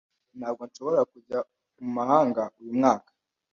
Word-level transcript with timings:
Ntabwo 0.37 0.61
nshobora 0.69 1.01
kujya 1.11 1.37
mu 1.81 1.89
mahanga 1.97 2.41
uyu 2.59 2.71
mwaka. 2.79 3.11